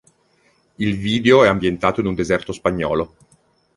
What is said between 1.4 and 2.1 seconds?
è ambientato in